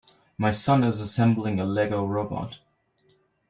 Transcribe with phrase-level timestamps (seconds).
[0.35, 2.57] My son is assembling a Lego robot.